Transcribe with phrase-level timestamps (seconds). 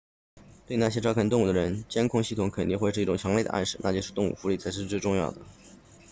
[0.65, 5.37] 对那些照看动物的人监控系统肯定会是一种强烈的暗示那就是动物福利才是最重要的